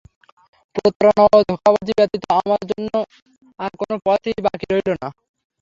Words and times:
প্রতারণা 0.75 1.23
ও 1.29 1.47
ধোঁকাবাজি 1.49 1.93
ব্যতীত 1.97 2.23
আমার 2.37 2.61
জন্যে 2.71 2.99
আর 3.59 3.71
কোন 3.79 3.91
পথই 4.05 4.39
বাকি 4.45 4.65
রইলো 4.69 4.93
না। 4.95 5.07